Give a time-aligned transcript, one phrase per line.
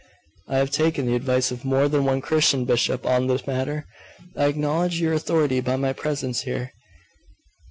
[0.47, 3.85] 'I have taken the advice of more than one Christian bishop on the matter.
[4.35, 6.71] I acknowledge your authority by my presence here.